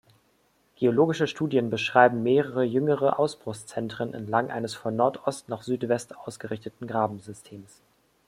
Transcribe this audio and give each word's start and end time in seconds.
Geologische 0.77 1.27
Studien 1.27 1.69
beschreiben 1.69 2.23
mehrere 2.23 2.63
jüngere 2.63 3.19
Ausbruchs-Zentren 3.19 4.15
entlang 4.15 4.49
eines 4.49 4.73
von 4.73 4.95
Nordost 4.95 5.47
nach 5.47 5.61
Südwest 5.61 6.17
ausgerichteten 6.17 6.87
Grabensystems. 6.87 7.83